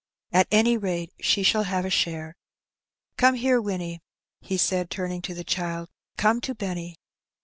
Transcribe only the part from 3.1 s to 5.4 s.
Come here, Winnie," he said, turning to